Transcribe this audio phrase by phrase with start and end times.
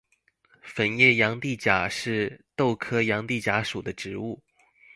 [0.63, 4.41] 粉叶羊蹄甲是豆科羊蹄甲属的植物。